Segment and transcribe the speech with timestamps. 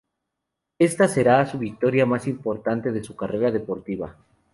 [0.79, 4.17] Esta será su victoria más importante de su carrera deportiva.